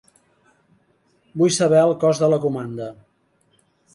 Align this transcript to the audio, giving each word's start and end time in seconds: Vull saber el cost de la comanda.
Vull 1.41 1.51
saber 1.59 1.83
el 1.89 1.95
cost 2.05 2.25
de 2.25 2.29
la 2.35 2.41
comanda. 2.47 2.91